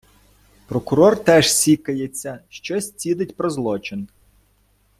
[0.67, 4.07] Прокурор теж сікається, щось цідить про злочин.